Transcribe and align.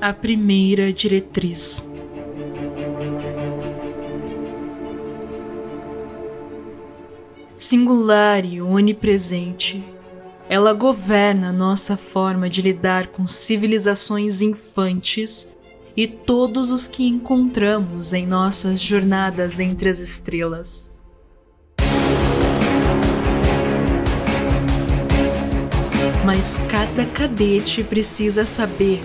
a 0.00 0.14
primeira 0.14 0.90
diretriz. 0.90 1.84
Singular 7.58 8.42
e 8.46 8.62
onipresente, 8.62 9.84
ela 10.48 10.72
governa 10.72 11.52
nossa 11.52 11.98
forma 11.98 12.48
de 12.48 12.62
lidar 12.62 13.08
com 13.08 13.26
civilizações 13.26 14.40
infantes 14.40 15.54
e 15.94 16.06
todos 16.06 16.70
os 16.70 16.86
que 16.86 17.06
encontramos 17.06 18.14
em 18.14 18.26
nossas 18.26 18.80
jornadas 18.80 19.60
entre 19.60 19.90
as 19.90 19.98
estrelas. 19.98 20.94
Mas 26.24 26.58
cada 26.70 27.04
cadete 27.04 27.84
precisa 27.84 28.46
saber 28.46 29.00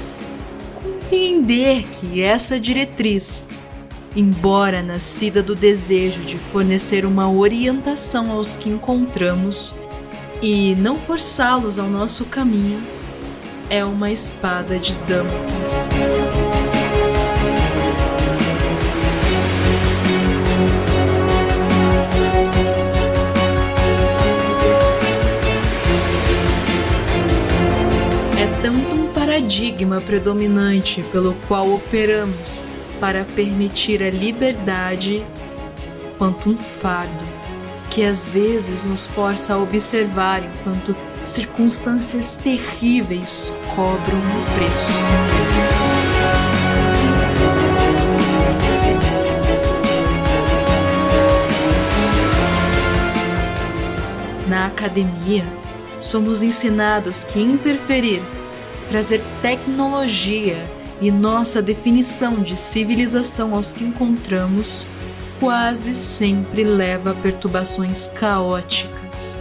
compreender 1.05 1.83
que 1.83 2.21
essa 2.21 2.59
diretriz, 2.59 3.47
embora 4.15 4.81
nascida 4.81 5.41
do 5.43 5.53
desejo 5.53 6.21
de 6.21 6.37
fornecer 6.37 7.05
uma 7.05 7.29
orientação 7.29 8.31
aos 8.31 8.57
que 8.57 8.69
encontramos 8.69 9.75
e 10.41 10.75
não 10.75 10.97
forçá-los 10.97 11.77
ao 11.77 11.89
nosso 11.89 12.25
caminho, 12.25 12.81
é 13.69 13.85
uma 13.85 14.11
espada 14.11 14.79
de 14.79 14.95
Damocles. 15.07 16.34
Paradigma 29.45 30.01
predominante 30.01 31.03
pelo 31.11 31.35
qual 31.47 31.71
operamos 31.71 32.63
para 32.99 33.23
permitir 33.23 34.01
a 34.01 34.09
liberdade, 34.09 35.23
quanto 36.17 36.49
um 36.49 36.57
fardo 36.57 37.23
que 37.91 38.03
às 38.03 38.27
vezes 38.27 38.83
nos 38.83 39.05
força 39.05 39.53
a 39.53 39.57
observar 39.59 40.41
enquanto 40.43 40.95
circunstâncias 41.23 42.37
terríveis 42.37 43.53
cobram 43.75 44.17
um 44.17 44.57
preço 44.57 44.91
sem 44.91 45.15
Na 54.47 54.65
academia, 54.65 55.45
somos 56.01 56.41
ensinados 56.41 57.23
que 57.23 57.39
interferir 57.39 58.23
trazer 58.85 59.21
tecnologia 59.41 60.63
e 61.01 61.11
nossa 61.11 61.61
definição 61.61 62.41
de 62.41 62.55
civilização 62.55 63.53
aos 63.53 63.73
que 63.73 63.83
encontramos 63.83 64.87
quase 65.39 65.93
sempre 65.93 66.63
leva 66.63 67.11
a 67.11 67.15
perturbações 67.15 68.07
caóticas. 68.07 69.37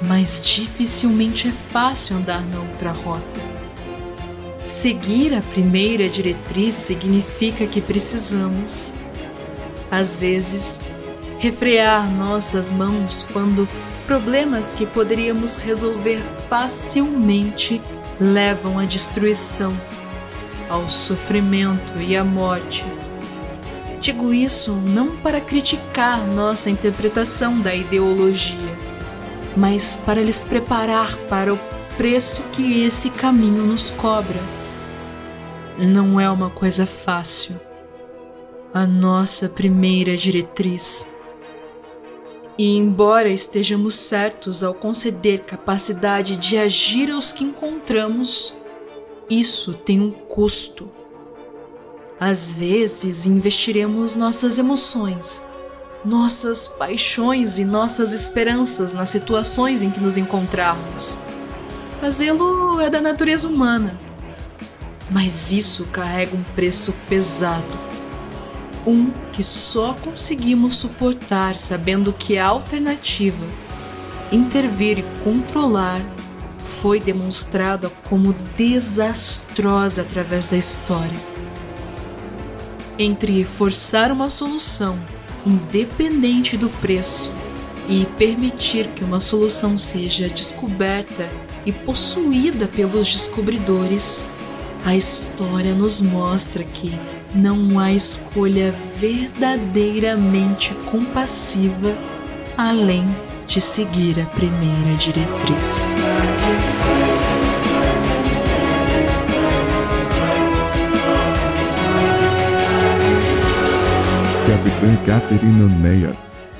Mas 0.00 0.44
dificilmente 0.44 1.48
é 1.48 1.52
fácil 1.52 2.16
andar 2.16 2.44
na 2.46 2.60
outra 2.60 2.92
rota. 2.92 3.40
Seguir 4.64 5.34
a 5.34 5.42
primeira 5.42 6.08
diretriz 6.08 6.74
significa 6.74 7.66
que 7.66 7.80
precisamos, 7.80 8.94
às 9.90 10.16
vezes, 10.16 10.80
refrear 11.38 12.08
nossas 12.12 12.72
mãos 12.72 13.26
quando 13.32 13.68
problemas 14.06 14.72
que 14.72 14.86
poderíamos 14.86 15.56
resolver 15.56 16.20
facilmente 16.48 17.82
levam 18.20 18.78
à 18.78 18.84
destruição, 18.84 19.72
ao 20.68 20.88
sofrimento 20.88 22.00
e 22.00 22.16
à 22.16 22.24
morte. 22.24 22.84
Digo 24.00 24.32
isso 24.32 24.72
não 24.74 25.16
para 25.16 25.40
criticar 25.40 26.26
nossa 26.26 26.68
interpretação 26.70 27.60
da 27.60 27.74
ideologia, 27.74 28.58
mas 29.56 29.96
para 30.04 30.22
lhes 30.22 30.42
preparar 30.42 31.16
para 31.28 31.54
o 31.54 31.58
preço 31.96 32.42
que 32.52 32.82
esse 32.82 33.10
caminho 33.10 33.64
nos 33.64 33.90
cobra. 33.90 34.40
Não 35.78 36.18
é 36.18 36.28
uma 36.30 36.50
coisa 36.50 36.86
fácil. 36.86 37.60
A 38.74 38.86
nossa 38.86 39.48
primeira 39.48 40.16
diretriz 40.16 41.11
e 42.62 42.76
embora 42.76 43.28
estejamos 43.28 43.96
certos 43.96 44.62
ao 44.62 44.72
conceder 44.72 45.40
capacidade 45.40 46.36
de 46.36 46.56
agir 46.56 47.10
aos 47.10 47.32
que 47.32 47.42
encontramos, 47.42 48.56
isso 49.28 49.72
tem 49.72 50.00
um 50.00 50.12
custo. 50.12 50.88
Às 52.20 52.52
vezes 52.52 53.26
investiremos 53.26 54.14
nossas 54.14 54.60
emoções, 54.60 55.42
nossas 56.04 56.68
paixões 56.68 57.58
e 57.58 57.64
nossas 57.64 58.12
esperanças 58.12 58.94
nas 58.94 59.08
situações 59.08 59.82
em 59.82 59.90
que 59.90 59.98
nos 59.98 60.16
encontrarmos. 60.16 61.18
Fazê-lo 62.00 62.80
é 62.80 62.88
da 62.88 63.00
natureza 63.00 63.48
humana, 63.48 63.98
mas 65.10 65.50
isso 65.50 65.86
carrega 65.86 66.36
um 66.36 66.44
preço 66.54 66.94
pesado 67.08 67.91
um 68.86 69.10
que 69.32 69.42
só 69.42 69.94
conseguimos 69.94 70.76
suportar 70.76 71.56
sabendo 71.56 72.12
que 72.12 72.38
a 72.38 72.46
alternativa, 72.46 73.46
intervir 74.30 74.98
e 74.98 75.04
controlar, 75.22 76.00
foi 76.80 76.98
demonstrada 76.98 77.90
como 78.08 78.32
desastrosa 78.56 80.02
através 80.02 80.48
da 80.48 80.56
história. 80.56 81.20
Entre 82.98 83.44
forçar 83.44 84.10
uma 84.10 84.30
solução, 84.30 84.98
independente 85.46 86.56
do 86.56 86.68
preço, 86.68 87.30
e 87.88 88.06
permitir 88.16 88.88
que 88.88 89.04
uma 89.04 89.20
solução 89.20 89.76
seja 89.76 90.28
descoberta 90.28 91.28
e 91.66 91.72
possuída 91.72 92.68
pelos 92.68 93.10
descobridores, 93.10 94.24
a 94.84 94.96
história 94.96 95.74
nos 95.74 96.00
mostra 96.00 96.64
que 96.64 96.92
não 97.34 97.78
há 97.78 97.92
escolha 97.92 98.74
verdadeiramente 98.96 100.74
compassiva 100.90 101.96
além 102.56 103.04
de 103.46 103.60
seguir 103.60 104.20
a 104.20 104.26
primeira 104.26 104.96
diretriz. 104.98 105.94
Capitã 114.46 114.96
Catherine 115.06 115.62
Meyer, 115.78 116.14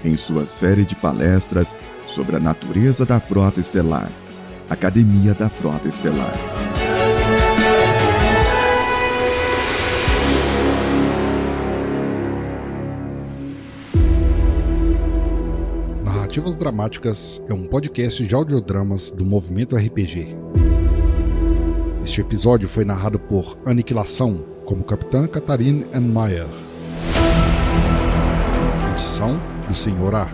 em 0.04 0.16
sua 0.16 0.46
série 0.46 0.84
de 0.84 0.94
palestras 0.94 1.74
sobre 2.06 2.36
a 2.36 2.40
natureza 2.40 3.04
da 3.04 3.20
Frota 3.20 3.60
Estelar, 3.60 4.08
Academia 4.70 5.34
da 5.34 5.48
Frota 5.48 5.88
Estelar. 5.88 6.32
Narrativas 16.32 16.56
Dramáticas 16.56 17.42
é 17.46 17.52
um 17.52 17.64
podcast 17.64 18.24
de 18.24 18.34
audiodramas 18.34 19.10
do 19.10 19.22
movimento 19.22 19.76
RPG. 19.76 20.34
Este 22.02 22.22
episódio 22.22 22.66
foi 22.66 22.86
narrado 22.86 23.20
por 23.20 23.58
Aniquilação, 23.66 24.42
como 24.64 24.82
Capitã 24.82 25.26
Catharine 25.26 25.84
Meyer. 25.94 26.46
Edição 28.92 29.38
do 29.68 29.74
Senhor 29.74 30.14
A. 30.14 30.26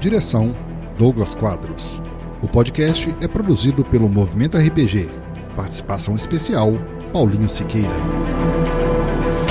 Direção 0.00 0.56
Douglas 0.96 1.34
Quadros. 1.34 2.00
O 2.42 2.48
podcast 2.48 3.14
é 3.20 3.28
produzido 3.28 3.84
pelo 3.84 4.08
Movimento 4.08 4.56
RPG. 4.56 5.10
Participação 5.54 6.14
especial 6.14 6.72
Paulinho 7.12 7.50
Siqueira. 7.50 7.92